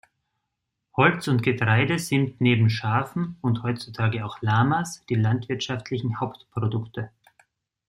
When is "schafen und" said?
2.71-3.61